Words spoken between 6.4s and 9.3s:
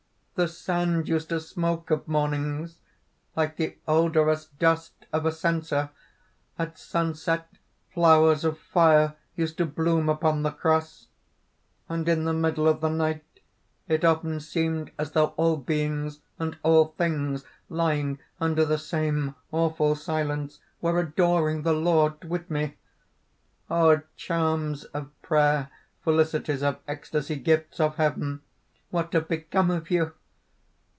at sunset flowers of fire